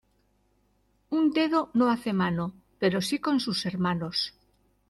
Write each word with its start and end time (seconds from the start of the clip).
Un 1.17 1.23
dedo 1.35 1.69
no 1.77 1.91
hace 1.91 2.11
mano, 2.11 2.55
pero 2.79 3.03
sí 3.03 3.19
con 3.19 3.39
sus 3.39 3.67
hermanos. 3.67 4.33